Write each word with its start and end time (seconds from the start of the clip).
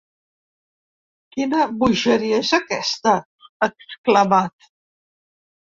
Quina 1.35 1.67
bogeria 1.83 2.41
és 2.47 2.51
aquesta?, 2.61 3.15
ha 3.43 3.73
exclamat. 3.73 4.73